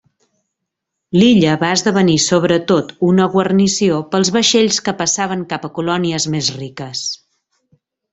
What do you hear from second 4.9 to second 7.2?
passaven cap a colònies més riques.